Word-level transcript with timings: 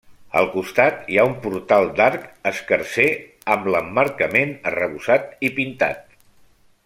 Al 0.39 0.47
costat 0.53 1.03
hi 1.15 1.19
ha 1.19 1.25
un 1.31 1.35
portal 1.43 1.91
d'arc 1.99 2.25
escarser 2.53 3.07
amb 3.57 3.69
l'emmarcament 3.75 4.57
arrebossat 4.71 5.41
i 5.51 5.55
pintat. 5.61 6.19